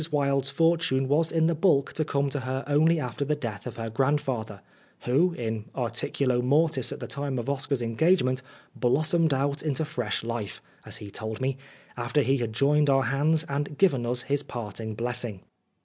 Wilde's 0.11 0.49
fortune 0.49 1.07
was 1.07 1.31
in 1.31 1.45
the 1.45 1.53
bulk 1.53 1.93
to 1.93 2.03
come 2.03 2.27
to 2.31 2.39
her 2.39 2.63
only 2.65 2.99
after 2.99 3.23
the 3.23 3.35
death 3.35 3.67
of 3.67 3.75
her 3.75 3.87
grandfather, 3.91 4.61
who, 5.01 5.33
in 5.33 5.65
articulo 5.75 6.41
mortis 6.41 6.91
at 6.91 6.99
the 6.99 7.05
time 7.05 7.37
of 7.37 7.47
Oscar's 7.47 7.83
engagement," 7.83 8.41
blossomed 8.75 9.31
out 9.31 9.61
into 9.61 9.85
fresh 9.85 10.23
life," 10.23 10.59
as 10.87 10.97
he 10.97 11.11
told 11.11 11.39
me," 11.39 11.55
after 11.97 12.21
he 12.23 12.37
had 12.37 12.51
joined 12.51 12.89
our 12.89 13.03
hands 13.03 13.43
and 13.47 13.77
given 13.77 14.03
us 14.07 14.23
his 14.23 14.41
parting 14.41 14.95
blessing." 14.95 15.41